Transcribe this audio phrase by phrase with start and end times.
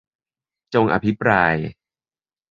[0.73, 1.55] จงอภิปราย